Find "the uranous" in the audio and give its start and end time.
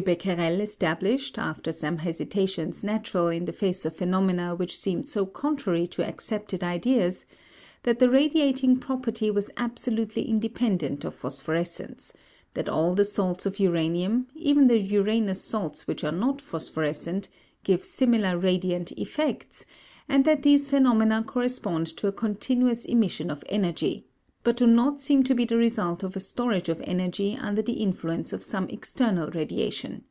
14.68-15.42